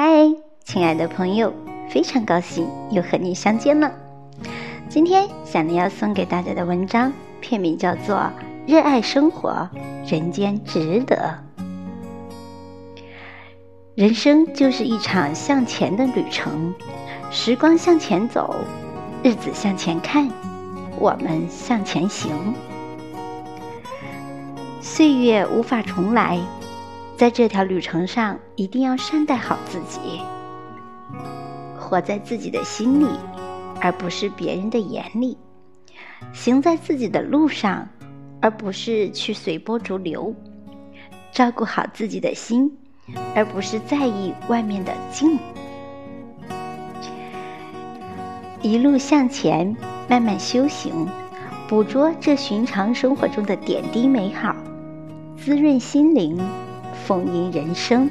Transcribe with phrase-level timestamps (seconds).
[0.00, 0.32] 嗨，
[0.64, 1.52] 亲爱的朋友，
[1.90, 3.92] 非常高兴又和你相见了。
[4.88, 8.14] 今天小林要送给大家的文章，片名叫做
[8.64, 9.68] 《热爱生活，
[10.06, 11.40] 人间值得》。
[13.96, 16.72] 人生就是一场向前的旅程，
[17.32, 18.54] 时光向前走，
[19.24, 20.30] 日子向前看，
[21.00, 22.30] 我们向前行。
[24.80, 26.38] 岁月无法重来。
[27.18, 30.20] 在这条旅程上，一定要善待好自己，
[31.76, 33.08] 活在自己的心里，
[33.80, 35.36] 而不是别人的眼里；
[36.32, 37.88] 行在自己的路上，
[38.40, 40.32] 而不是去随波逐流；
[41.32, 42.70] 照顾好自己的心，
[43.34, 45.36] 而不是在意外面的境。
[48.62, 49.76] 一路向前，
[50.08, 51.04] 慢慢修行，
[51.68, 54.54] 捕捉这寻常生活中的点滴美好，
[55.36, 56.40] 滋润心灵。
[57.06, 58.10] 丰盈人生，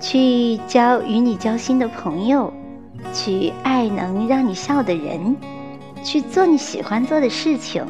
[0.00, 2.52] 去交与你交心的朋友，
[3.12, 5.36] 去爱能让你笑的人，
[6.02, 7.84] 去做你喜欢做的事情，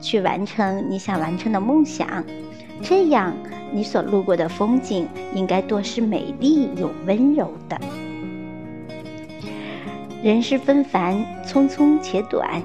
[0.00, 2.24] 去完成你想完成的梦想。
[2.82, 3.34] 这样，
[3.72, 7.78] 你所路过的风景应该多是美丽又温柔的。
[10.22, 12.62] 人世纷繁，匆匆且短，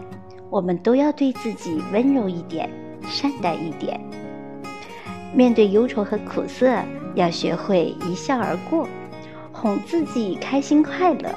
[0.50, 2.70] 我们都要对自己温柔一点，
[3.04, 4.00] 善待一点。
[5.36, 6.74] 面对忧愁和苦涩，
[7.14, 8.88] 要学会一笑而过，
[9.52, 11.30] 哄自己开心快乐。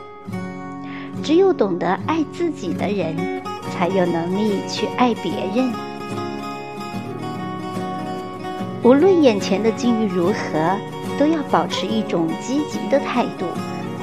[1.20, 5.72] 只有懂得爱自己的人，才有能力去爱别人。
[8.84, 10.76] 无论眼前的境遇如何，
[11.18, 13.46] 都要保持一种积极的态度，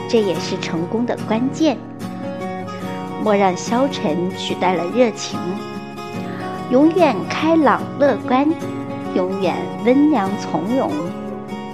[0.10, 1.78] 这也是成功的关键。
[3.24, 5.40] 莫让消沉取代了热情，
[6.70, 8.46] 永远开朗乐观。
[9.16, 10.92] 永远温良从容，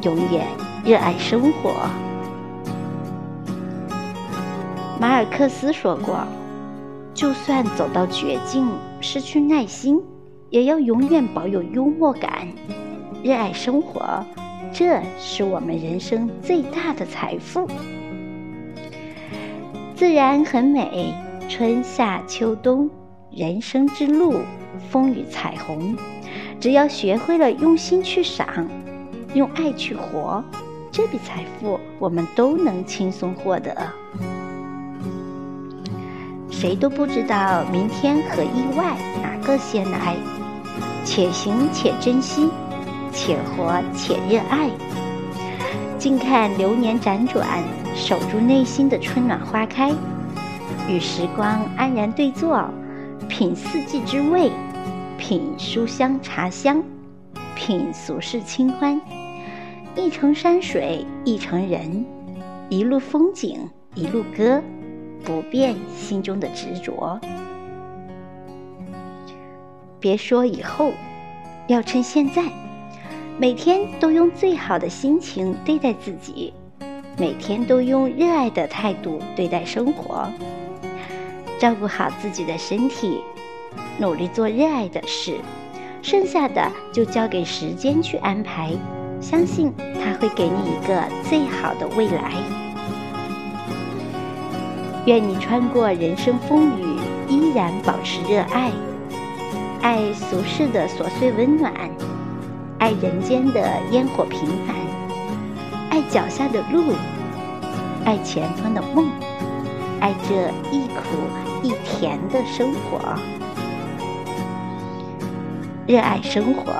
[0.04, 0.46] 永远
[0.86, 1.74] 热爱生活。
[5.00, 6.20] 马尔克斯说过
[7.16, 8.68] ：“就算走到绝境，
[9.00, 10.00] 失去耐心，
[10.52, 12.48] 也要永远保有幽默感，
[13.24, 14.24] 热爱生活。
[14.72, 17.68] 这是我们人生最大的财富。
[19.96, 21.12] 自然很美，
[21.50, 22.88] 春夏秋冬，
[23.32, 24.42] 人生之路，
[24.92, 25.98] 风雨彩虹。”
[26.62, 28.48] 只要学会了用心去赏，
[29.34, 30.44] 用爱去活，
[30.92, 33.76] 这笔财富我们都能轻松获得。
[36.52, 40.16] 谁都不知道明天和意外哪个先来，
[41.04, 42.48] 且行且珍惜，
[43.12, 44.70] 且活且热爱。
[45.98, 47.44] 静看流年辗转，
[47.96, 49.92] 守住内心的春暖花开，
[50.88, 52.64] 与时光安然对坐，
[53.28, 54.52] 品四季之味。
[55.22, 56.84] 品书香茶香，
[57.56, 59.00] 品俗世清欢，
[59.96, 62.04] 一程山水一程人，
[62.70, 64.60] 一路风景一路歌，
[65.24, 67.22] 不变心中的执着。
[70.00, 70.92] 别说以后，
[71.68, 72.42] 要趁现在，
[73.38, 76.52] 每天都用最好的心情对待自己，
[77.16, 80.28] 每天都用热爱的态度对待生活，
[81.60, 83.22] 照顾好自己的身体。
[84.00, 85.40] 努力做热爱的事，
[86.02, 88.72] 剩下的就交给时间去安排。
[89.20, 89.72] 相信
[90.04, 92.32] 他会给你一个最好的未来。
[95.06, 98.72] 愿你穿过人生风雨，依然保持热爱，
[99.82, 101.72] 爱俗世的琐碎温暖，
[102.80, 104.76] 爱人间的烟火平凡，
[105.92, 106.94] 爱脚下的路，
[108.06, 109.08] 爱前方的梦，
[110.00, 111.04] 爱这一苦
[111.62, 113.41] 一甜的生活。
[115.88, 116.72] 热爱生活，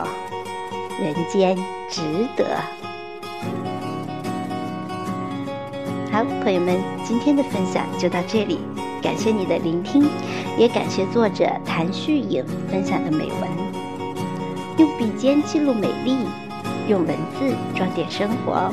[1.02, 1.58] 人间
[1.90, 2.02] 值
[2.38, 2.46] 得。
[6.12, 8.60] 好，朋友们，今天的分享就到这里，
[9.02, 10.08] 感谢你的聆听，
[10.56, 13.50] 也感谢作者谭旭颖分享的美文。
[14.78, 16.18] 用笔尖记录美丽，
[16.88, 18.72] 用文字装点生活。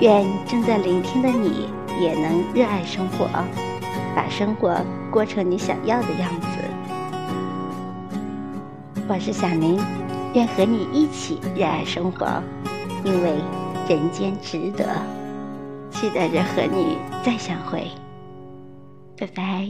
[0.00, 1.68] 愿正在聆听的你
[2.00, 3.28] 也能热爱生活，
[4.16, 4.74] 把生活
[5.10, 6.49] 过成你想要的样子。
[9.12, 9.76] 我是小林，
[10.34, 12.40] 愿和你一起热爱生活，
[13.04, 13.32] 因为
[13.88, 14.86] 人间值得。
[15.90, 17.90] 期待着和你再相会，
[19.18, 19.66] 拜拜。